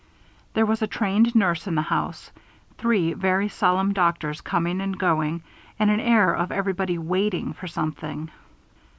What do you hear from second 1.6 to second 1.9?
in the